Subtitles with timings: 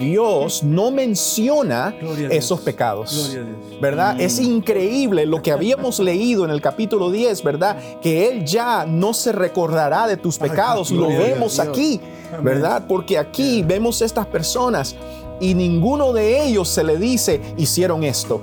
[0.00, 1.94] Dios no menciona
[2.30, 3.38] esos pecados.
[3.80, 4.20] ¿Verdad?
[4.20, 7.76] Es increíble lo que habíamos leído en el capítulo 10, ¿verdad?
[8.00, 10.90] Que Él ya no se recordará de tus pecados.
[10.90, 12.00] Lo vemos aquí,
[12.42, 12.84] ¿verdad?
[12.88, 14.96] Porque aquí vemos estas personas
[15.40, 18.42] y ninguno de ellos se le dice, hicieron esto,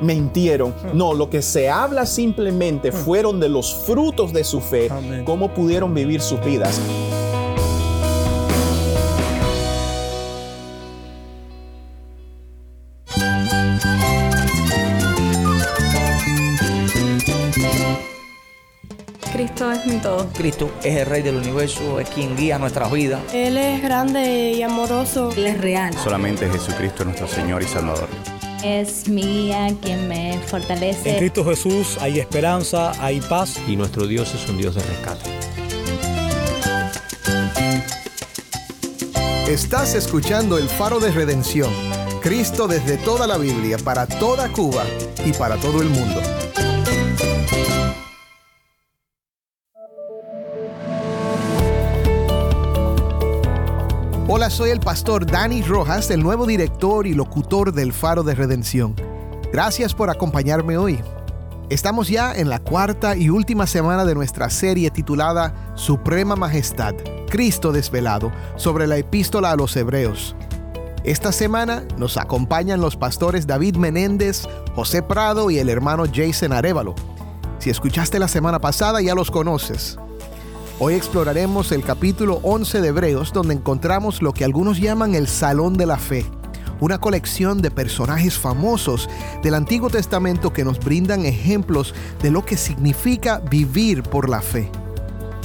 [0.00, 0.74] mintieron.
[0.92, 4.88] No, lo que se habla simplemente fueron de los frutos de su fe,
[5.24, 6.80] cómo pudieron vivir sus vidas.
[20.32, 23.20] Cristo es el Rey del universo, es quien guía nuestras vidas.
[23.32, 25.30] Él es grande y amoroso.
[25.36, 25.94] Él es real.
[26.02, 28.08] Solamente Jesucristo es nuestro Señor y Salvador.
[28.64, 31.10] Es mi guía quien me fortalece.
[31.10, 33.58] En Cristo Jesús hay esperanza, hay paz.
[33.66, 35.30] Y nuestro Dios es un Dios de rescate.
[39.48, 41.70] Estás escuchando el faro de redención.
[42.22, 44.84] Cristo desde toda la Biblia, para toda Cuba
[45.26, 46.22] y para todo el mundo.
[54.52, 58.94] Soy el pastor Dani Rojas, el nuevo director y locutor del Faro de Redención.
[59.50, 61.00] Gracias por acompañarme hoy.
[61.70, 66.94] Estamos ya en la cuarta y última semana de nuestra serie titulada Suprema Majestad,
[67.30, 70.36] Cristo desvelado, sobre la epístola a los Hebreos.
[71.02, 74.42] Esta semana nos acompañan los pastores David Menéndez,
[74.74, 76.94] José Prado y el hermano Jason Arevalo.
[77.58, 79.96] Si escuchaste la semana pasada ya los conoces.
[80.84, 85.74] Hoy exploraremos el capítulo 11 de Hebreos donde encontramos lo que algunos llaman el Salón
[85.74, 86.26] de la Fe,
[86.80, 89.08] una colección de personajes famosos
[89.44, 94.72] del Antiguo Testamento que nos brindan ejemplos de lo que significa vivir por la fe.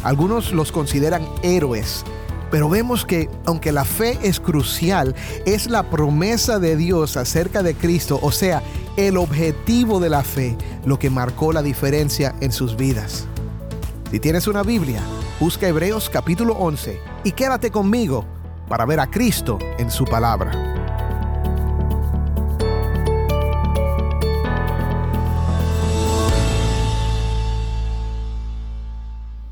[0.02, 2.04] Algunos los consideran héroes,
[2.50, 5.14] pero vemos que aunque la fe es crucial,
[5.46, 8.64] es la promesa de Dios acerca de Cristo, o sea,
[8.96, 13.28] el objetivo de la fe, lo que marcó la diferencia en sus vidas.
[14.10, 15.02] Si tienes una Biblia,
[15.40, 18.26] busca Hebreos capítulo 11 y quédate conmigo
[18.68, 20.52] para ver a Cristo en su palabra.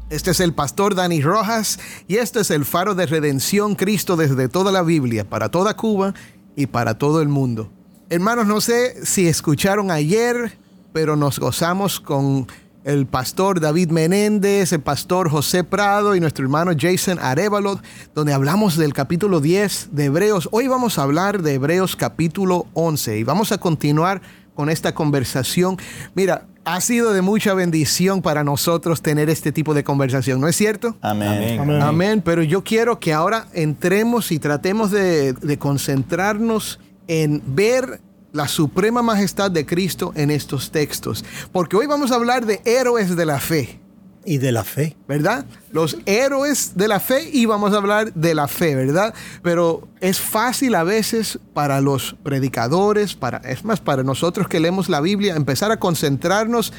[0.09, 4.49] Este es el pastor Dani Rojas y este es el faro de redención Cristo desde
[4.49, 6.13] toda la Biblia, para toda Cuba
[6.55, 7.69] y para todo el mundo.
[8.09, 10.57] Hermanos, no sé si escucharon ayer,
[10.93, 12.47] pero nos gozamos con
[12.85, 17.81] el pastor David Menéndez, el pastor José Prado y nuestro hermano Jason Arevalo,
[18.13, 20.47] donde hablamos del capítulo 10 de Hebreos.
[20.51, 24.21] Hoy vamos a hablar de Hebreos capítulo 11 y vamos a continuar
[24.53, 25.77] con esta conversación.
[26.13, 30.55] Mira, ha sido de mucha bendición para nosotros tener este tipo de conversación, ¿no es
[30.55, 30.95] cierto?
[31.01, 31.59] Amén.
[31.59, 31.81] Amén.
[31.81, 32.21] Amén.
[32.23, 37.99] Pero yo quiero que ahora entremos y tratemos de, de concentrarnos en ver
[38.35, 41.23] la suprema majestad de Cristo en estos textos.
[41.53, 43.79] Porque hoy vamos a hablar de héroes de la fe.
[44.25, 44.97] Y de la fe.
[45.07, 45.45] ¿Verdad?
[45.71, 49.13] Los héroes de la fe y vamos a hablar de la fe, ¿verdad?
[49.41, 54.89] Pero es fácil a veces para los predicadores, para, es más, para nosotros que leemos
[54.89, 56.73] la Biblia, empezar a concentrarnos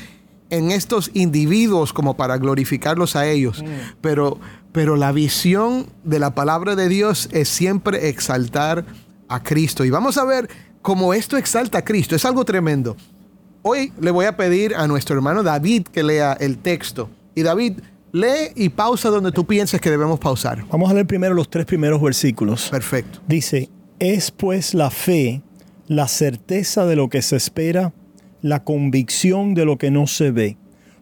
[0.51, 3.63] en estos individuos como para glorificarlos a ellos.
[3.63, 3.95] Mm.
[4.03, 4.39] Pero,
[4.73, 8.85] pero la visión de la palabra de Dios es siempre exaltar
[9.29, 9.85] a Cristo.
[9.85, 10.49] Y vamos a ver
[10.87, 12.15] como esto exalta a Cristo.
[12.15, 12.97] Es algo tremendo.
[13.63, 17.11] Hoy le voy a pedir a nuestro hermano David que lea el texto.
[17.35, 17.81] Y David,
[18.13, 20.65] lee y pausa donde tú pienses que debemos pausar.
[20.71, 22.69] Vamos a leer primero los tres primeros versículos.
[22.71, 23.19] Perfecto.
[23.27, 25.43] Dice, es pues la fe,
[25.89, 27.93] la certeza de lo que se espera,
[28.41, 30.57] la convicción de lo que no se ve,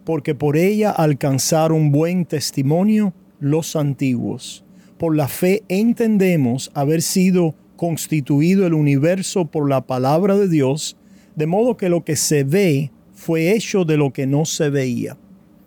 [0.07, 4.65] porque por ella alcanzaron buen testimonio los antiguos.
[4.97, 10.97] Por la fe entendemos haber sido constituido el universo por la palabra de Dios,
[11.37, 15.17] de modo que lo que se ve fue hecho de lo que no se veía.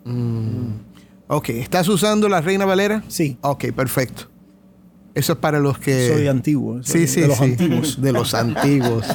[0.04, 0.80] Mm.
[1.28, 3.04] Ok, ¿estás usando la Reina Valera?
[3.08, 3.36] Sí.
[3.42, 4.30] Ok, perfecto.
[5.14, 6.08] Eso es para los que...
[6.08, 6.82] Soy antiguo.
[6.82, 7.44] sí, sí, de los sí.
[7.44, 8.00] antiguos.
[8.00, 9.06] De los antiguos.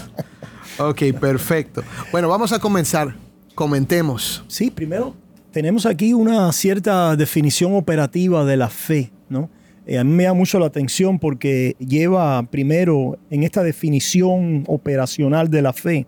[0.77, 1.83] ok, perfecto.
[2.11, 3.15] Bueno, vamos a comenzar.
[3.55, 4.43] Comentemos.
[4.47, 5.15] Sí, primero
[5.53, 9.49] tenemos aquí una cierta definición operativa de la fe, ¿no?
[9.85, 15.49] Eh, a mí me da mucho la atención porque lleva primero en esta definición operacional
[15.49, 16.07] de la fe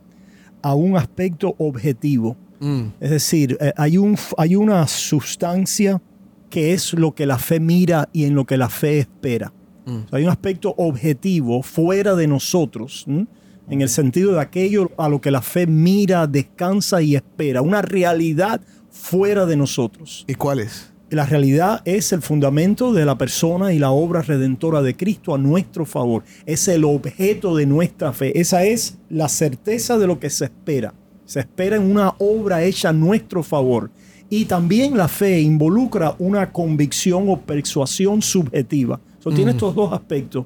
[0.62, 2.38] a un aspecto objetivo.
[2.60, 2.88] Mm.
[3.00, 6.02] Es decir, eh, hay, un, hay una sustancia
[6.50, 9.52] que es lo que la fe mira y en lo que la fe espera.
[9.86, 9.96] Mm.
[9.96, 13.28] O sea, hay un aspecto objetivo fuera de nosotros, ¿m?
[13.70, 17.62] en el sentido de aquello a lo que la fe mira, descansa y espera.
[17.62, 20.24] Una realidad fuera de nosotros.
[20.28, 20.95] ¿Y cuál es?
[21.10, 25.38] La realidad es el fundamento de la persona y la obra redentora de Cristo a
[25.38, 26.24] nuestro favor.
[26.46, 28.40] Es el objeto de nuestra fe.
[28.40, 30.94] Esa es la certeza de lo que se espera.
[31.26, 33.92] Se espera en una obra hecha a nuestro favor.
[34.30, 39.00] Y también la fe involucra una convicción o persuasión subjetiva.
[39.20, 40.46] So, Tiene estos dos aspectos.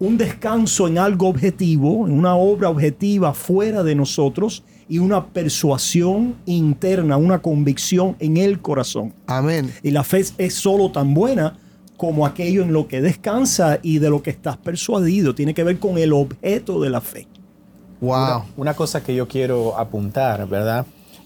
[0.00, 6.36] Un descanso en algo objetivo, en una obra objetiva fuera de nosotros y una persuasión
[6.46, 9.14] interna, una convicción en el corazón.
[9.26, 9.72] Amén.
[9.82, 11.58] Y la fe es solo tan buena
[11.96, 15.34] como aquello en lo que descansa y de lo que estás persuadido.
[15.34, 17.28] Tiene que ver con el objeto de la fe.
[18.00, 18.10] Wow.
[18.10, 20.84] Una, una cosa que yo quiero apuntar, ¿verdad?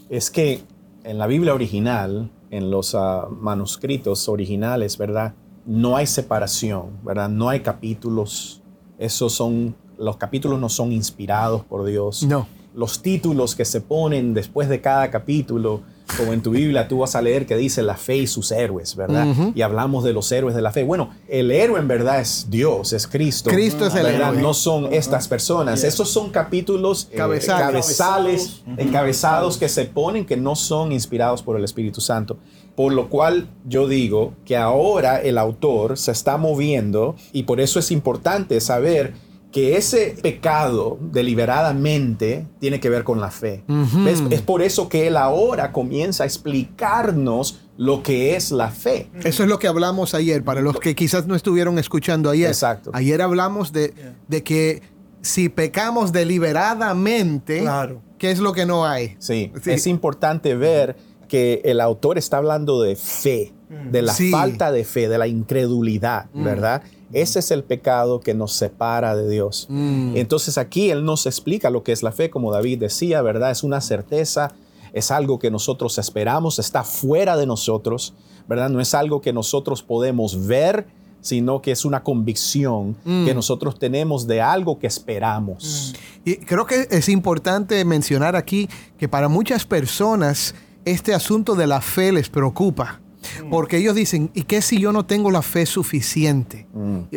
[0.09, 0.61] Es que
[1.03, 5.33] en la Biblia original, en los ah, manuscritos originales, ¿verdad?
[5.65, 7.29] No hay separación, ¿verdad?
[7.29, 8.61] No hay capítulos.
[8.97, 12.23] Esos son, los capítulos no son inspirados por Dios.
[12.23, 12.47] No.
[12.77, 15.81] Los títulos que se ponen después de cada capítulo,
[16.15, 18.95] como en tu Biblia tú vas a leer que dice la fe y sus héroes,
[18.95, 19.25] ¿verdad?
[19.55, 20.83] Y hablamos de los héroes de la fe.
[20.83, 23.49] Bueno, el héroe en verdad es Dios, es Cristo.
[23.49, 24.29] Cristo es el ¿verdad?
[24.29, 24.43] héroe.
[24.43, 25.83] No son estas personas.
[25.83, 27.65] Esos son capítulos eh, Cabezales.
[27.65, 32.37] cabezales, encabezados que se ponen que no son inspirados por el Espíritu Santo.
[32.75, 37.79] Por lo cual yo digo que ahora el autor se está moviendo y por eso
[37.79, 39.15] es importante saber
[39.51, 43.63] que ese pecado deliberadamente tiene que ver con la fe.
[44.07, 49.09] Es, es por eso que él ahora comienza a explicarnos lo que es la fe.
[49.23, 52.47] Eso es lo que hablamos ayer, para los que quizás no estuvieron escuchando ayer.
[52.49, 52.91] Exacto.
[52.93, 53.93] Ayer hablamos de,
[54.27, 54.81] de que
[55.21, 58.01] si pecamos deliberadamente, Claro.
[58.17, 59.15] ¿qué es lo que no hay?
[59.19, 59.71] Sí, Sí.
[59.71, 60.95] es importante ver
[61.27, 63.53] que el autor está hablando de fe,
[63.91, 64.31] de la Sí.
[64.31, 66.83] falta de fe, de la incredulidad, ¿verdad?
[67.13, 69.67] Ese es el pecado que nos separa de Dios.
[69.69, 70.17] Mm.
[70.17, 73.51] Entonces aquí él nos explica lo que es la fe, como David decía, ¿verdad?
[73.51, 74.53] Es una certeza,
[74.93, 78.13] es algo que nosotros esperamos, está fuera de nosotros,
[78.47, 78.69] ¿verdad?
[78.69, 80.87] No es algo que nosotros podemos ver,
[81.21, 83.25] sino que es una convicción Mm.
[83.25, 85.93] que nosotros tenemos de algo que esperamos.
[86.25, 90.55] Y creo que es importante mencionar aquí que para muchas personas
[90.85, 93.01] este asunto de la fe les preocupa.
[93.49, 96.67] Porque ellos dicen, ¿y qué si yo no tengo la fe suficiente?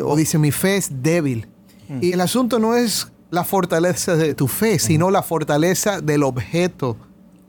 [0.02, 1.48] O dicen, mi fe es débil.
[2.00, 6.96] Y el asunto no es la fortaleza de tu fe, sino la fortaleza del objeto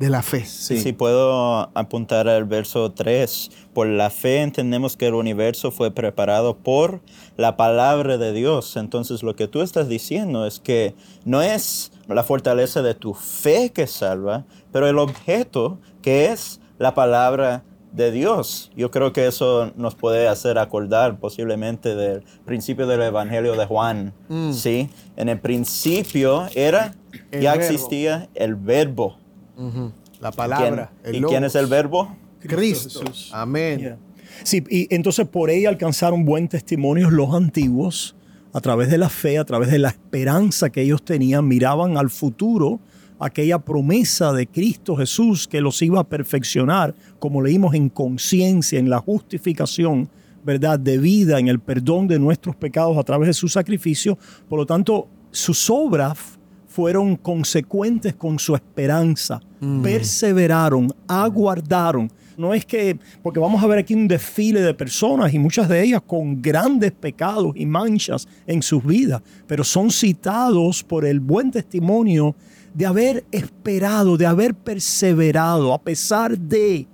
[0.01, 0.43] de la fe.
[0.45, 0.79] Sí.
[0.79, 6.57] Si puedo apuntar al verso 3, por la fe entendemos que el universo fue preparado
[6.57, 7.01] por
[7.37, 8.77] la palabra de Dios.
[8.77, 13.71] Entonces lo que tú estás diciendo es que no es la fortaleza de tu fe
[13.71, 18.71] que salva, pero el objeto que es la palabra de Dios.
[18.75, 24.13] Yo creo que eso nos puede hacer acordar posiblemente del principio del Evangelio de Juan.
[24.29, 24.53] Mm.
[24.53, 24.89] ¿sí?
[25.17, 26.95] En el principio era,
[27.31, 27.63] El ya verbo.
[27.65, 29.17] existía el verbo.
[29.57, 30.91] La ¿Quién- palabra.
[31.03, 32.15] el ¿Y quién es el verbo?
[32.39, 33.01] Cristo.
[33.31, 33.79] Amén.
[33.79, 33.97] Yeah.
[34.43, 38.15] Sí, y entonces por ella alcanzaron buen testimonio los antiguos
[38.53, 42.09] a través de la fe, a través de la esperanza que ellos tenían, miraban al
[42.09, 42.79] futuro,
[43.21, 48.89] aquella promesa de Cristo Jesús que los iba a perfeccionar, como leímos en conciencia, en
[48.89, 50.09] la justificación,
[50.43, 50.79] ¿verdad?
[50.79, 54.17] De vida, en el perdón de nuestros pecados a través de su sacrificio.
[54.49, 59.39] Por lo tanto, sus obras fueron consecuentes con su esperanza,
[59.83, 62.09] perseveraron, aguardaron.
[62.37, 65.83] No es que, porque vamos a ver aquí un desfile de personas y muchas de
[65.83, 71.51] ellas con grandes pecados y manchas en sus vidas, pero son citados por el buen
[71.51, 72.35] testimonio
[72.73, 76.87] de haber esperado, de haber perseverado, a pesar de,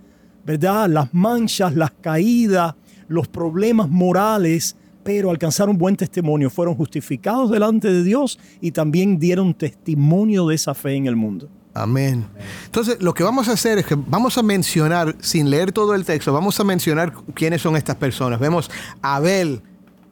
[0.46, 0.90] ¿verdad?
[0.90, 2.76] Las manchas, las caídas,
[3.08, 9.54] los problemas morales, pero alcanzaron buen testimonio, fueron justificados delante de Dios y también dieron
[9.54, 11.50] testimonio de esa fe en el mundo.
[11.74, 12.26] Amén.
[12.66, 16.06] Entonces, lo que vamos a hacer es que vamos a mencionar, sin leer todo el
[16.06, 18.40] texto, vamos a mencionar quiénes son estas personas.
[18.40, 18.70] Vemos
[19.02, 19.62] a Abel,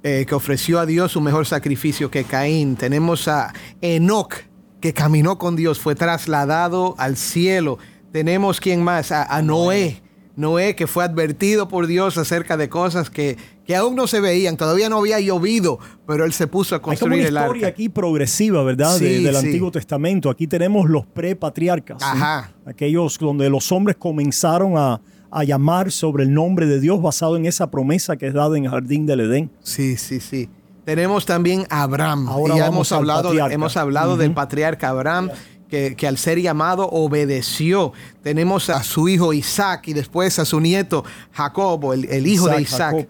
[0.03, 2.75] eh, que ofreció a Dios un mejor sacrificio que Caín.
[2.75, 4.36] Tenemos a Enoch,
[4.82, 7.77] que caminó con Dios, fue trasladado al cielo.
[8.12, 9.12] Tenemos, ¿quién más?
[9.12, 10.01] A, a Noé.
[10.36, 14.58] Noé, que fue advertido por Dios acerca de cosas que, que aún no se veían,
[14.58, 17.67] todavía no había llovido, pero él se puso a Hay como construir una el historia
[17.67, 17.74] arca.
[17.74, 19.00] aquí progresiva, ¿verdad?
[19.00, 19.46] De- del sí.
[19.46, 20.29] Antiguo Testamento.
[20.29, 22.00] Aquí tenemos los prepatriarcas.
[22.01, 22.08] ¿sí?
[22.12, 22.51] Ajá.
[22.65, 25.00] Aquellos donde los hombres comenzaron a,
[25.32, 28.65] a llamar sobre el nombre de Dios basado en esa promesa que es dada en
[28.65, 29.50] el jardín del Edén.
[29.62, 30.50] Sí, sí, sí.
[30.86, 32.27] Tenemos también a Abraham.
[32.30, 35.30] Ahora Y ya hemos hablado, hemos hablado del patriarca Abraham,
[35.70, 37.92] que, que al ser llamado obedeció.
[38.22, 42.62] Tenemos a su hijo Isaac y después a su nieto Jacobo, el, el hijo de
[42.62, 43.08] Isaac.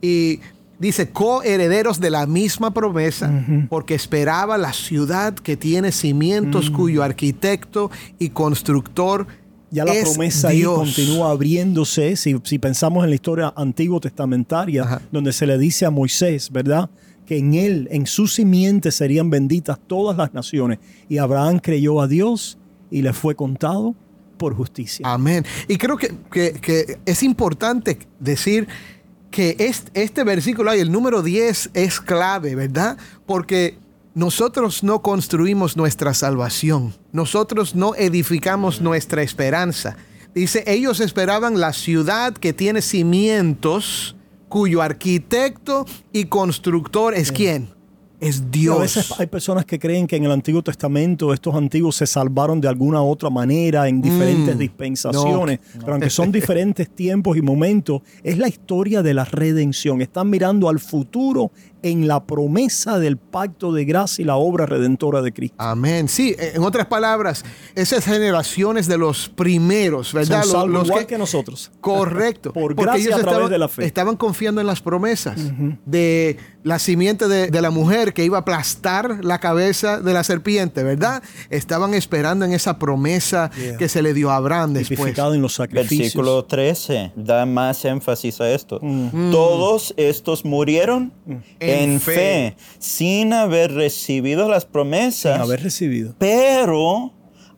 [0.00, 0.40] Y
[0.78, 3.30] dice, coherederos de la misma promesa,
[3.68, 6.74] porque esperaba la ciudad que tiene cimientos, Mm.
[6.74, 9.26] cuyo arquitecto y constructor
[9.70, 10.78] Ya la es promesa ahí Dios.
[10.78, 12.16] continúa abriéndose.
[12.16, 15.02] Si, si pensamos en la historia antiguo testamentaria, Ajá.
[15.12, 16.88] donde se le dice a Moisés, ¿verdad?
[17.30, 20.80] Que en él, en su simiente, serían benditas todas las naciones.
[21.08, 22.58] Y Abraham creyó a Dios
[22.90, 23.94] y le fue contado
[24.36, 25.04] por justicia.
[25.06, 25.44] Amén.
[25.68, 28.66] Y creo que, que- que es importante decir
[29.30, 32.98] que este, este versículo ahí, el número 10, es clave, ¿verdad?
[33.26, 33.78] Porque
[34.12, 39.96] nosotros no construimos nuestra salvación, nosotros no edificamos nuestra esperanza.
[40.34, 44.16] Dice, ellos esperaban la ciudad que tiene cimientos,
[44.50, 47.70] cuyo arquitecto y constructor es quién?
[48.20, 48.76] Es Y Dios.
[48.76, 52.60] A veces hay personas que creen que en el Antiguo Testamento estos antiguos se salvaron
[52.60, 58.02] de alguna otra manera en diferentes Mm, dispensaciones, pero aunque son diferentes tiempos y momentos,
[58.22, 60.02] es la historia de la redención.
[60.02, 61.50] Están mirando al futuro
[61.82, 65.56] en la promesa del pacto de gracia y la obra redentora de Cristo.
[65.58, 66.08] Amén.
[66.08, 67.44] Sí, en otras palabras,
[67.74, 70.42] esas generaciones de los primeros, ¿verdad?
[70.42, 71.70] Son Los- salvos los igual que- que nosotros.
[71.80, 72.52] Correcto.
[72.54, 73.84] Por Porque gracia ellos a través estaban, de la fe.
[73.86, 75.36] estaban confiando en las promesas
[75.86, 80.22] de la simiente de, de la mujer que iba a aplastar la cabeza de la
[80.24, 81.22] serpiente, ¿verdad?
[81.48, 83.76] Estaban esperando en esa promesa Yeah.
[83.76, 85.16] que se le dio a Abraham después.
[85.18, 85.98] En los sacrificios.
[86.00, 88.78] Versículo 13 da más énfasis a esto.
[88.82, 89.30] Mm.
[89.30, 92.14] Todos estos murieron En en, fe.
[92.14, 92.56] fe.
[92.78, 96.14] sin haber recibido las promesas, Sin haber recibido.
[96.18, 97.12] pero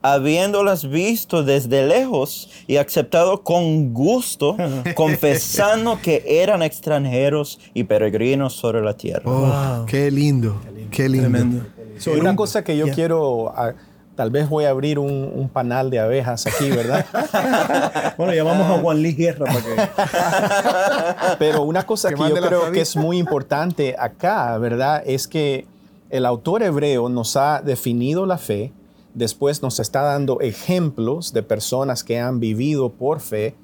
[0.04, 4.57] habiéndolas visto desde lejos y aceptado con gusto,
[4.97, 9.23] confesando que eran extranjeros y peregrinos sobre la tierra.
[9.25, 9.87] Oh, Wow.
[9.87, 10.61] qué lindo.
[10.90, 11.28] Qué lindo.
[11.28, 11.66] Tremendo.
[11.99, 12.95] So, una cosa que yo Yeah.
[12.95, 13.75] quiero, ah,
[14.14, 17.07] tal vez voy a abrir un, un panal de abejas aquí, ¿verdad?
[18.16, 21.37] Bueno, llamamos a Juan Luis Guerra para que...
[21.38, 25.02] Pero una cosa Que que, yo creo que es muy importante acá, ¿verdad?
[25.07, 25.66] Es que
[26.11, 28.73] el autor hebreo nos ha definido la fe,
[29.14, 33.54] después nos está dando ejemplos de personas que han vivido por fe,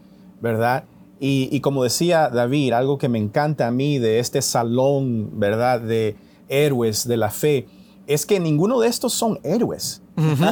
[0.40, 0.84] ¿verdad?
[1.20, 5.80] Y, y como decía David, algo que me encanta a mí de este salón, ¿verdad?
[5.80, 6.16] De
[6.48, 7.66] héroes de la fe,
[8.06, 10.00] es que ninguno de estos son héroes,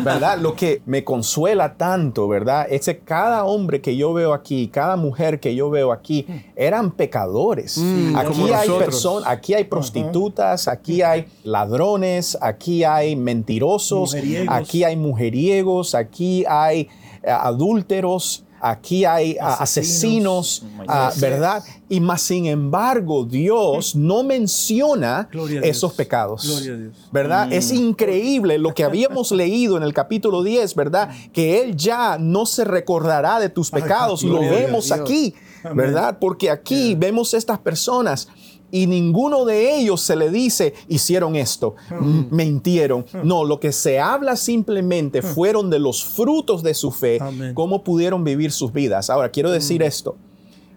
[0.02, 0.38] ¿verdad?
[0.38, 2.66] Lo que me consuela tanto, ¿verdad?
[2.70, 6.92] Es que cada hombre que yo veo aquí, cada mujer que yo veo aquí, eran
[6.92, 7.78] pecadores.
[7.78, 14.54] Mm, aquí hay personas, aquí hay prostitutas, aquí hay ladrones, aquí hay mentirosos, Mujeriegos.
[14.54, 16.88] aquí hay mujeriegos, aquí hay
[17.22, 18.45] eh, adúlteros.
[18.70, 21.62] Aquí hay ah, asesinos, ah, ¿verdad?
[21.88, 25.28] Y más sin embargo, Dios no menciona
[25.62, 26.64] esos pecados.
[27.12, 27.52] ¿Verdad?
[27.52, 31.10] Es increíble lo que habíamos leído en el capítulo 10, ¿verdad?
[31.32, 34.24] Que Él ya no se recordará de tus pecados.
[34.24, 35.34] Lo vemos aquí,
[35.74, 36.18] ¿verdad?
[36.20, 38.28] Porque aquí vemos estas personas
[38.70, 43.06] y ninguno de ellos se le dice, hicieron esto, m- mintieron.
[43.22, 47.54] No, lo que se habla simplemente fueron de los frutos de su fe, Amén.
[47.54, 49.08] cómo pudieron vivir sus vidas.
[49.10, 50.16] Ahora, quiero decir esto,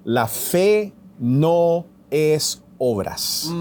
[0.04, 3.52] la fe no es obras.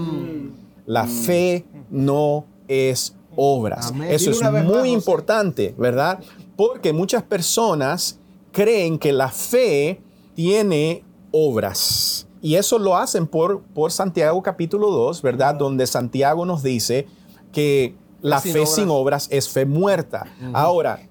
[0.85, 3.87] La fe no es obras.
[3.91, 4.09] Amén.
[4.11, 4.87] Eso es muy José.
[4.89, 6.19] importante, ¿verdad?
[6.55, 8.19] Porque muchas personas
[8.51, 10.01] creen que la fe
[10.35, 12.27] tiene obras.
[12.41, 15.55] Y eso lo hacen por, por Santiago capítulo 2, ¿verdad?
[15.55, 17.07] Donde Santiago nos dice
[17.51, 18.75] que la sin fe obras.
[18.75, 20.25] sin obras es fe muerta.
[20.53, 21.01] Ahora,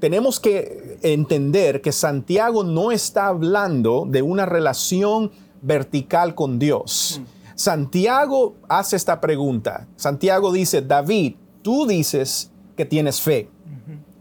[0.00, 7.20] tenemos que entender que Santiago no está hablando de una relación vertical con Dios.
[7.54, 9.88] Santiago hace esta pregunta.
[9.96, 13.50] Santiago dice, David, tú dices que tienes fe,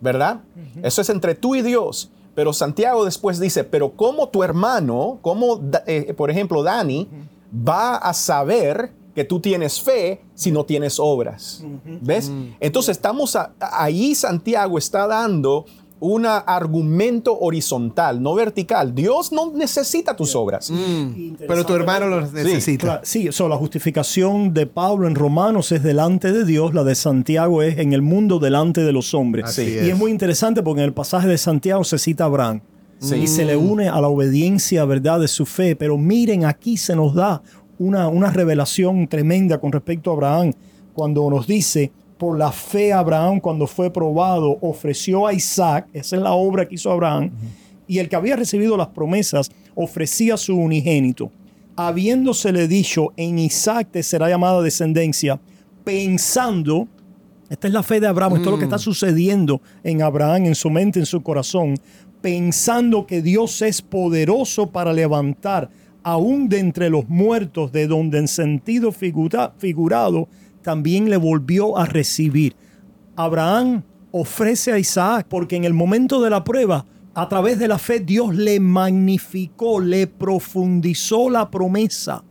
[0.02, 0.42] ¿verdad?
[0.82, 2.12] Eso es entre tú y Dios.
[2.38, 5.60] Pero Santiago después dice, pero ¿cómo tu hermano, como
[6.16, 7.08] por ejemplo Dani,
[7.68, 11.64] va a saber que tú tienes fe si no tienes obras?
[11.84, 12.32] ¿Ves?
[12.60, 15.66] Entonces estamos a- ahí Santiago está dando
[16.00, 18.94] un argumento horizontal, no vertical.
[18.94, 20.72] Dios no necesita tus obras.
[21.48, 22.86] Pero tu hermano lo necesita.
[22.86, 26.96] Claro, sí, so, la justificación de Pablo en Romanos es delante de Dios, la de
[26.96, 29.46] Santiago es en el mundo delante de los hombres.
[29.46, 29.88] Así y es.
[29.90, 29.98] es.
[29.98, 32.62] muy interesante porque en el pasaje de Santiago se cita a Abraham
[33.02, 35.76] y se le une a la obediencia, ¿verdad?, de su fe.
[35.76, 37.42] Pero miren, aquí se nos da
[37.80, 40.54] una, una revelación tremenda con respecto a Abraham
[40.94, 46.22] cuando nos dice, por la fe Abraham cuando fue probado ofreció a Isaac, esa es
[46.22, 47.32] la obra que hizo Abraham,
[47.88, 51.32] y el que había recibido las promesas ofrecía su unigénito.
[51.76, 55.40] Habiéndosele dicho, en Isaac te será llamada descendencia,
[55.84, 56.88] pensando,
[57.50, 60.56] esta es la fe de Abraham, esto es lo que está sucediendo en Abraham, en
[60.56, 61.76] su mente, en su corazón,
[62.22, 65.70] pensando que Dios es poderoso para levantar
[66.04, 70.28] aún de entre los muertos, de donde en sentido figura- figurado
[70.68, 72.54] también le volvió a recibir.
[73.16, 77.78] Abraham ofrece a Isaac porque en el momento de la prueba a través de la
[77.78, 82.22] fe Dios le magnificó, le profundizó la promesa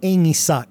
[0.00, 0.68] en Isaac.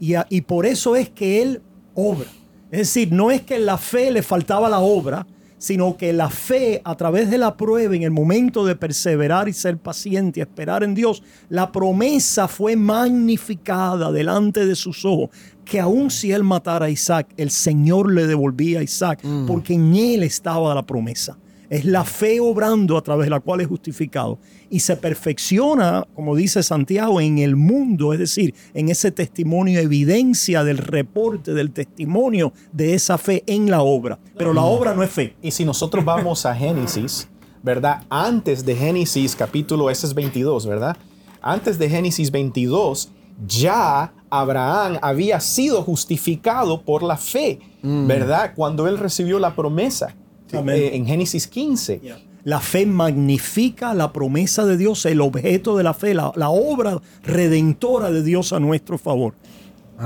[0.00, 1.60] Y, y por eso es que él
[1.94, 2.30] obra.
[2.70, 5.26] Es decir, no es que en la fe le faltaba la obra,
[5.60, 9.52] sino que la fe a través de la prueba, en el momento de perseverar y
[9.52, 15.28] ser paciente y esperar en Dios, la promesa fue magnificada delante de sus ojos,
[15.66, 19.94] que aun si él matara a Isaac, el Señor le devolvía a Isaac, porque en
[19.94, 21.36] él estaba la promesa.
[21.70, 24.38] Es la fe obrando a través de la cual es justificado.
[24.68, 30.64] Y se perfecciona, como dice Santiago, en el mundo, es decir, en ese testimonio, evidencia
[30.64, 34.18] del reporte, del testimonio de esa fe en la obra.
[34.36, 35.36] Pero la obra no es fe.
[35.40, 37.28] Y si nosotros vamos a Génesis,
[37.62, 38.02] ¿verdad?
[38.10, 40.96] Antes de Génesis capítulo, ese es 22, ¿verdad?
[41.40, 43.10] Antes de Génesis 22,
[43.46, 48.54] ya Abraham había sido justificado por la fe, ¿verdad?
[48.56, 50.16] Cuando él recibió la promesa.
[50.52, 52.00] Eh, en Génesis 15.
[52.44, 57.00] La fe magnifica la promesa de Dios, el objeto de la fe, la, la obra
[57.22, 59.34] redentora de Dios a nuestro favor.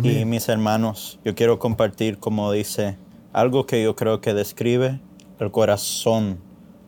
[0.03, 2.99] Y mis hermanos, yo quiero compartir, como dice,
[3.33, 5.01] algo que yo creo que describe
[5.39, 6.39] el corazón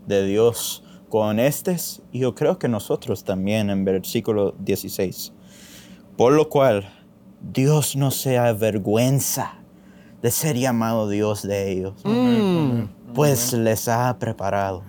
[0.07, 5.33] de Dios con estos, y yo creo que nosotros también en versículo 16.
[6.17, 6.89] Por lo cual,
[7.41, 9.55] Dios no se avergüenza
[10.23, 11.95] de ser llamado Dios de ellos,
[13.15, 14.83] pues les ha preparado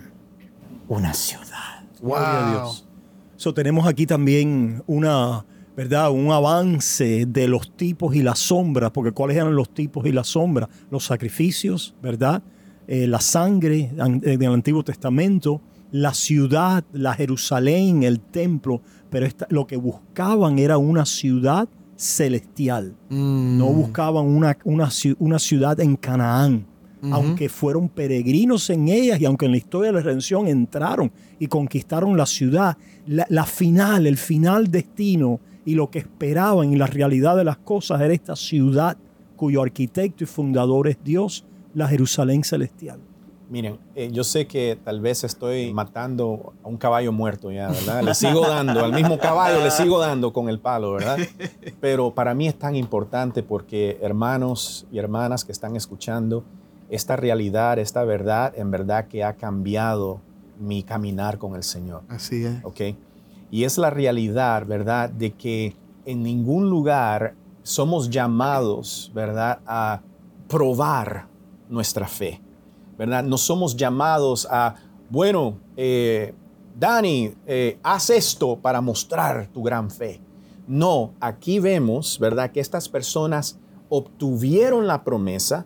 [0.88, 1.84] una ciudad.
[2.16, 2.88] A Dios.
[3.36, 5.46] So, tenemos aquí también una,
[5.76, 6.10] ¿verdad?
[6.12, 10.28] Un avance de los tipos y las sombras, porque ¿cuáles eran los tipos y las
[10.28, 10.70] sombras?
[10.90, 12.42] Los sacrificios, ¿verdad?
[12.88, 19.48] Eh, la sangre an- del Antiguo Testamento, la ciudad, la Jerusalén, el templo, pero esta-
[19.50, 22.96] lo que buscaban era una ciudad celestial.
[23.10, 26.66] No buscaban una, una, una ciudad en Canaán.
[27.12, 31.48] Aunque fueron peregrinos en ellas y aunque en la historia de la redención entraron y
[31.48, 32.76] conquistaron la ciudad,
[33.06, 37.58] la, la final, el final destino y lo que esperaban y la realidad de las
[37.58, 38.98] cosas era esta ciudad
[39.36, 43.00] cuyo arquitecto y fundador es Dios, la Jerusalén celestial.
[43.50, 48.04] Miren, eh, yo sé que tal vez estoy matando a un caballo muerto ya, ¿verdad?
[48.04, 51.18] Le sigo dando, al mismo caballo le sigo dando con el palo, ¿verdad?
[51.80, 56.44] Pero para mí es tan importante porque hermanos y hermanas que están escuchando,
[56.90, 60.22] esta realidad, esta verdad, en verdad que ha cambiado
[60.60, 62.04] mi caminar con el Señor.
[62.10, 62.64] Así es.
[62.64, 62.82] ¿ok?
[63.52, 65.10] Y es la realidad, ¿verdad?
[65.10, 69.60] De que en ningún lugar somos llamados, ¿verdad?
[69.66, 70.02] A
[70.48, 71.28] probar
[71.70, 72.42] nuestra fe,
[72.98, 73.24] ¿verdad?
[73.24, 74.76] No somos llamados a,
[75.10, 76.34] bueno, eh,
[76.78, 80.22] Dani, eh, haz esto para mostrar tu gran fe.
[80.68, 82.52] No, aquí vemos, ¿verdad?
[82.52, 83.58] Que estas personas
[83.90, 85.66] obtuvieron la promesa,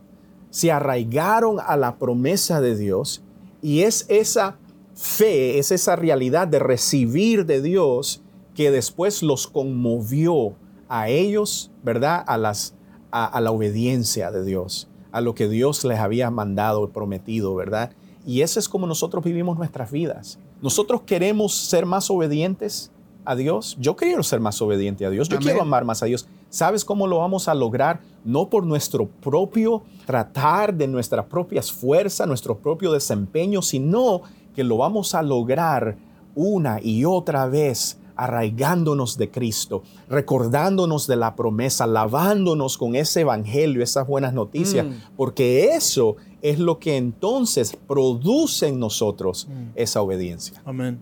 [0.52, 3.24] se arraigaron a la promesa de Dios
[3.62, 4.58] y es esa
[4.94, 8.22] fe, es esa realidad de recibir de Dios
[8.54, 10.54] que después los conmovió
[10.90, 12.24] a ellos, ¿verdad?
[12.28, 12.76] A, las,
[13.12, 17.92] a, a la obediencia de Dios, a lo que Dios les había mandado, prometido, ¿verdad?
[18.26, 20.38] Y eso es como nosotros vivimos nuestras vidas.
[20.62, 22.92] Nosotros queremos ser más obedientes
[23.26, 23.78] a Dios.
[23.80, 25.28] Yo quiero ser más obediente a Dios.
[25.30, 25.48] Yo Amén.
[25.48, 26.28] quiero amar más a Dios.
[26.52, 28.02] ¿Sabes cómo lo vamos a lograr?
[28.26, 34.22] No por nuestro propio tratar de nuestras propias fuerzas, nuestro propio desempeño, sino
[34.54, 35.96] que lo vamos a lograr
[36.36, 43.82] una y otra vez arraigándonos de Cristo, recordándonos de la promesa, lavándonos con ese evangelio,
[43.82, 44.86] esas buenas noticias,
[45.16, 50.62] porque eso es lo que entonces produce en nosotros esa obediencia.
[50.66, 51.00] Amén.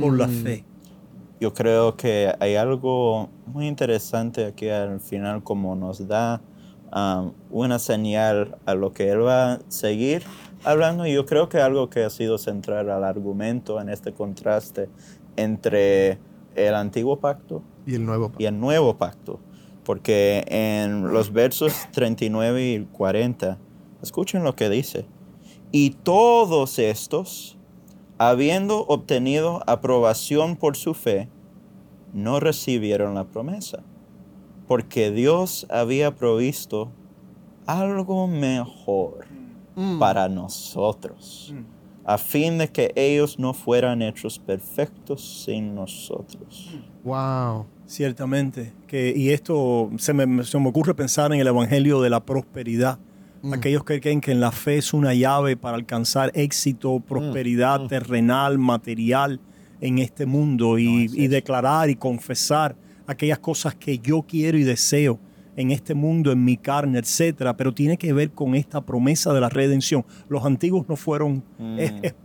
[0.00, 0.64] Por la fe.
[1.42, 6.40] Yo creo que hay algo muy interesante aquí al final, como nos da
[6.94, 10.22] um, una señal a lo que él va a seguir
[10.62, 11.04] hablando.
[11.04, 14.88] Y yo creo que algo que ha sido central al argumento en este contraste
[15.34, 16.20] entre
[16.54, 18.30] el antiguo pacto Y el nuevo.
[18.38, 19.40] y el nuevo pacto.
[19.82, 23.58] Porque en los versos 39 y 40,
[24.00, 25.06] escuchen lo que dice.
[25.72, 27.58] Y todos estos,
[28.28, 31.28] habiendo obtenido aprobación por su fe,
[32.12, 33.82] no recibieron la promesa,
[34.68, 36.90] porque Dios había provisto
[37.66, 39.26] algo mejor
[39.98, 41.54] para nosotros,
[42.04, 46.70] a fin de que ellos no fueran hechos perfectos sin nosotros.
[47.02, 47.66] Wow.
[47.86, 48.72] Ciertamente.
[48.86, 52.98] Que, y esto se me, se me ocurre pensar en el Evangelio de la prosperidad.
[53.50, 58.58] Aquellos que creen que en la fe es una llave para alcanzar éxito, prosperidad terrenal,
[58.58, 59.40] material
[59.80, 62.76] en este mundo y, y declarar y confesar
[63.06, 65.18] aquellas cosas que yo quiero y deseo
[65.56, 69.40] en este mundo, en mi carne, etcétera, pero tiene que ver con esta promesa de
[69.40, 70.04] la redención.
[70.28, 71.42] Los antiguos no fueron,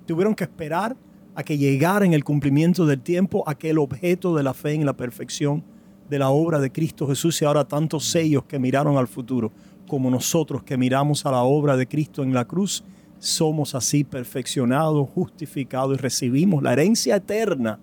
[0.05, 0.95] tuvieron que esperar
[1.35, 4.93] a que llegara en el cumplimiento del tiempo aquel objeto de la fe en la
[4.93, 5.63] perfección
[6.09, 9.51] de la obra de Cristo Jesús y ahora tantos sellos que miraron al futuro
[9.87, 12.83] como nosotros que miramos a la obra de Cristo en la cruz,
[13.19, 17.79] somos así perfeccionados, justificados y recibimos la herencia eterna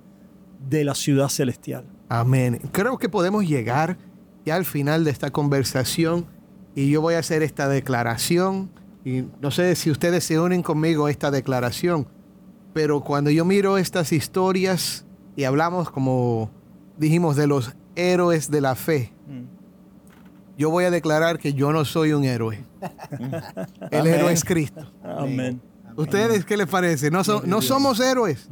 [0.69, 1.85] de la ciudad celestial.
[2.09, 2.61] Amén.
[2.73, 3.99] Creo que podemos llegar
[4.45, 6.27] ya al final de esta conversación
[6.75, 8.71] y yo voy a hacer esta declaración
[9.05, 12.07] y no sé si ustedes se unen conmigo a esta declaración,
[12.73, 15.05] pero cuando yo miro estas historias
[15.37, 16.51] y hablamos como
[16.97, 19.13] dijimos de los héroes de la fe,
[20.57, 22.65] yo voy a declarar que yo no soy un héroe.
[23.91, 24.91] El héroe es Cristo.
[25.03, 25.61] Amén.
[25.97, 27.11] ¿Ustedes qué les parece?
[27.11, 28.49] No, no somos héroes.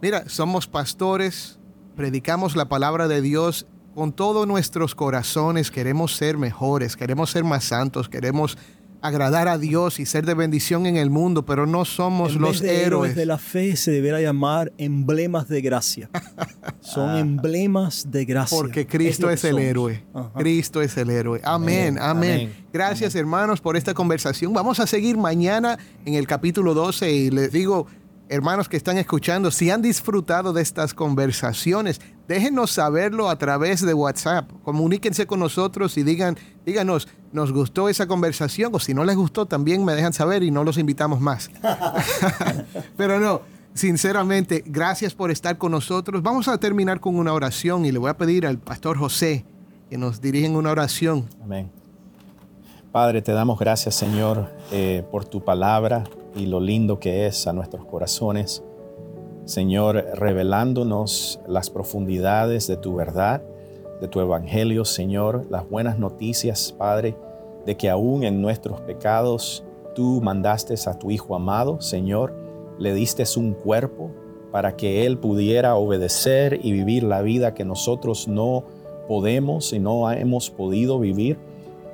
[0.00, 1.58] Mira, somos pastores,
[1.94, 7.64] predicamos la palabra de Dios con todos nuestros corazones, queremos ser mejores, queremos ser más
[7.64, 8.58] santos, queremos
[9.02, 12.60] agradar a Dios y ser de bendición en el mundo, pero no somos En los
[12.60, 13.16] vez de héroes.
[13.16, 16.10] de la fe se deberá llamar emblemas de gracia.
[16.80, 18.56] Son emblemas de gracia.
[18.56, 20.04] Porque Cristo es, el héroe.
[20.14, 20.32] Ajá.
[20.38, 21.40] Cristo es el héroe.
[21.44, 22.32] Amén, amén.
[22.32, 22.66] Amén.
[22.72, 24.52] Gracias hermanos por esta conversación.
[24.52, 27.86] Vamos a seguir mañana en el capítulo 12 y les digo,
[28.28, 33.94] hermanos que están escuchando, si han disfrutado de estas conversaciones, déjenos saberlo a través de
[33.94, 34.50] WhatsApp.
[34.62, 38.74] Comuníquense con nosotros y digan, díganos, ¿nos gustó esa conversación?
[38.74, 41.50] O si no les gustó, también me dejan saber y no los invitamos más.
[42.96, 43.42] Pero no,
[43.74, 46.22] sinceramente, gracias por estar con nosotros.
[46.22, 49.44] Vamos a terminar con una oración y le voy a pedir al pastor José
[49.88, 51.26] que nos dirija en una oración.
[51.42, 51.70] Amén.
[52.90, 57.52] Padre, te damos gracias, Señor, eh, por tu palabra y lo lindo que es a
[57.52, 58.62] nuestros corazones.
[59.46, 63.42] Señor, revelándonos las profundidades de tu verdad,
[64.00, 67.16] de tu evangelio, Señor, las buenas noticias, Padre,
[67.64, 72.34] de que aún en nuestros pecados tú mandaste a tu Hijo amado, Señor,
[72.80, 74.10] le diste un cuerpo
[74.50, 78.64] para que Él pudiera obedecer y vivir la vida que nosotros no
[79.06, 81.38] podemos y no hemos podido vivir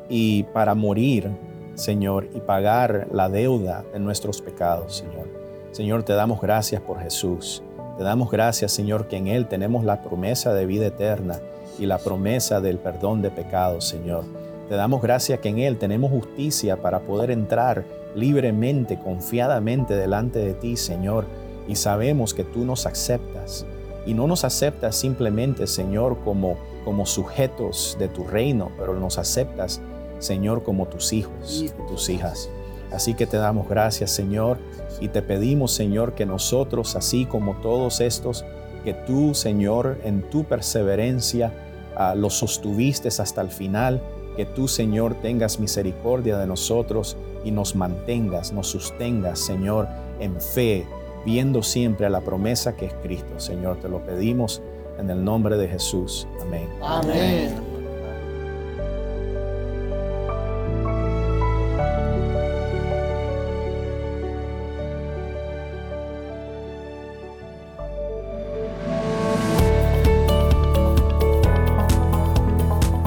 [0.08, 1.30] y para morir,
[1.74, 5.41] Señor, y pagar la deuda de nuestros pecados, Señor.
[5.72, 7.62] Señor, te damos gracias por Jesús.
[7.96, 11.40] Te damos gracias, Señor, que en Él tenemos la promesa de vida eterna
[11.78, 14.24] y la promesa del perdón de pecados, Señor.
[14.68, 20.52] Te damos gracias que en Él tenemos justicia para poder entrar libremente, confiadamente delante de
[20.52, 21.24] ti, Señor.
[21.66, 23.64] Y sabemos que tú nos aceptas.
[24.04, 29.80] Y no nos aceptas simplemente, Señor, como, como sujetos de tu reino, pero nos aceptas,
[30.18, 32.50] Señor, como tus hijos y tus hijas.
[32.92, 34.58] Así que te damos gracias, Señor,
[35.00, 38.44] y te pedimos, Señor, que nosotros, así como todos estos,
[38.84, 41.52] que tú, Señor, en tu perseverancia,
[41.96, 44.02] ah, los sostuviste hasta el final,
[44.36, 49.88] que tú, Señor, tengas misericordia de nosotros y nos mantengas, nos sostengas, Señor,
[50.20, 50.86] en fe,
[51.24, 53.38] viendo siempre a la promesa que es Cristo.
[53.38, 54.62] Señor, te lo pedimos
[54.98, 56.26] en el nombre de Jesús.
[56.40, 56.68] Amén.
[56.82, 57.71] Amén.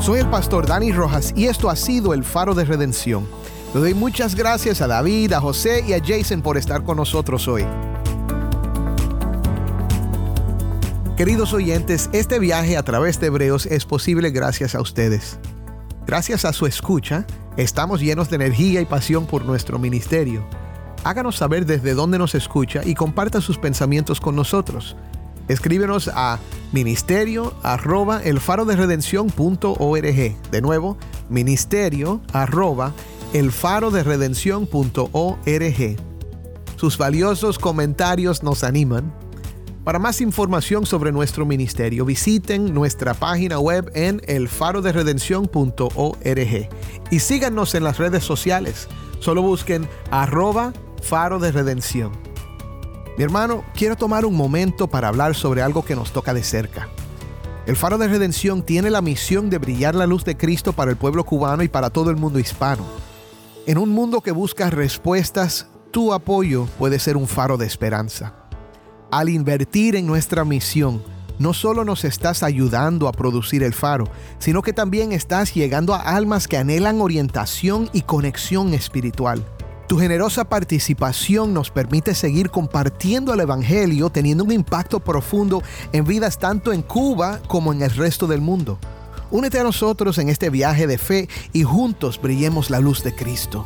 [0.05, 3.27] Soy el pastor Dani Rojas y esto ha sido el Faro de Redención.
[3.73, 7.47] Le doy muchas gracias a David, a José y a Jason por estar con nosotros
[7.47, 7.65] hoy.
[11.17, 15.39] Queridos oyentes, este viaje a través de Hebreos es posible gracias a ustedes.
[16.05, 17.25] Gracias a su escucha,
[17.57, 20.47] estamos llenos de energía y pasión por nuestro ministerio.
[21.03, 24.95] Háganos saber desde dónde nos escucha y comparta sus pensamientos con nosotros.
[25.47, 26.39] Escríbenos a
[26.71, 30.51] ministerio arroba elfaroderedención.org.
[30.51, 30.97] De nuevo,
[31.29, 32.93] ministerio arroba
[33.33, 35.97] elfaroderedención.org.
[36.75, 39.13] Sus valiosos comentarios nos animan.
[39.83, 46.69] Para más información sobre nuestro ministerio, visiten nuestra página web en elfaroderedención.org
[47.11, 48.87] y síganos en las redes sociales.
[49.19, 52.24] Solo busquen arroba faro de redención.
[53.17, 56.89] Mi hermano, quiero tomar un momento para hablar sobre algo que nos toca de cerca.
[57.65, 60.97] El Faro de Redención tiene la misión de brillar la luz de Cristo para el
[60.97, 62.83] pueblo cubano y para todo el mundo hispano.
[63.65, 68.33] En un mundo que busca respuestas, tu apoyo puede ser un faro de esperanza.
[69.11, 71.01] Al invertir en nuestra misión,
[71.39, 76.01] no solo nos estás ayudando a producir el faro, sino que también estás llegando a
[76.01, 79.45] almas que anhelan orientación y conexión espiritual.
[79.87, 86.39] Tu generosa participación nos permite seguir compartiendo el Evangelio teniendo un impacto profundo en vidas
[86.39, 88.79] tanto en Cuba como en el resto del mundo.
[89.29, 93.63] Únete a nosotros en este viaje de fe y juntos brillemos la luz de Cristo.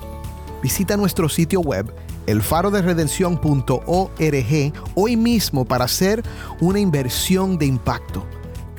[0.62, 1.90] Visita nuestro sitio web
[2.28, 6.22] elfaroderedención.org hoy mismo para hacer
[6.60, 8.26] una inversión de impacto.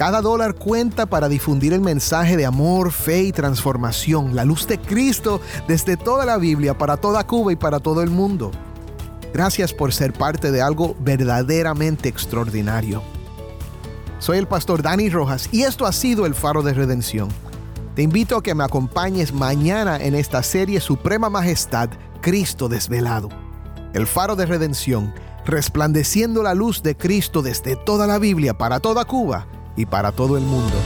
[0.00, 4.78] Cada dólar cuenta para difundir el mensaje de amor, fe y transformación, la luz de
[4.78, 8.50] Cristo desde toda la Biblia para toda Cuba y para todo el mundo.
[9.34, 13.02] Gracias por ser parte de algo verdaderamente extraordinario.
[14.20, 17.28] Soy el pastor Dani Rojas y esto ha sido el Faro de Redención.
[17.94, 21.90] Te invito a que me acompañes mañana en esta serie Suprema Majestad,
[22.22, 23.28] Cristo desvelado.
[23.92, 25.12] El Faro de Redención,
[25.44, 29.46] resplandeciendo la luz de Cristo desde toda la Biblia para toda Cuba
[29.80, 30.76] y para todo el mundo.